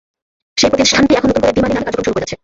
সেই 0.59 0.69
প্রতিষ্ঠানটিই 0.71 1.17
এখন 1.17 1.27
নতুন 1.31 1.41
করে 1.43 1.55
ডি-মানি 1.55 1.73
নামে 1.73 1.85
কার্যক্রম 1.85 2.05
শুরু 2.07 2.13
করতে 2.13 2.23
যাচ্ছে। 2.25 2.37